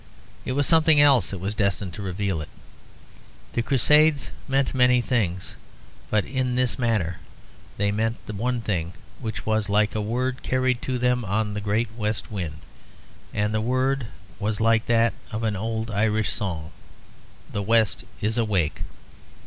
It 0.45 0.53
was 0.53 0.65
something 0.65 0.99
else 0.99 1.29
that 1.29 1.37
was 1.37 1.53
destined 1.53 1.93
to 1.93 2.01
reveal 2.01 2.41
it. 2.41 2.49
The 3.53 3.61
Crusades 3.61 4.31
meant 4.47 4.73
many 4.73 4.99
things; 4.99 5.53
but 6.09 6.25
in 6.25 6.55
this 6.55 6.79
matter 6.79 7.19
they 7.77 7.91
meant 7.91 8.15
one 8.27 8.61
thing, 8.61 8.93
which 9.19 9.45
was 9.45 9.69
like 9.69 9.93
a 9.93 10.01
word 10.01 10.41
carried 10.41 10.81
to 10.81 10.97
them 10.97 11.23
on 11.23 11.53
the 11.53 11.61
great 11.61 11.89
west 11.95 12.31
wind. 12.31 12.61
And 13.31 13.53
the 13.53 13.61
word 13.61 14.07
was 14.39 14.59
like 14.59 14.87
that 14.87 15.13
in 15.31 15.43
an 15.45 15.55
old 15.55 15.91
Irish 15.91 16.31
song: 16.31 16.71
"The 17.51 17.61
west 17.61 18.03
is 18.21 18.39
awake." 18.39 18.81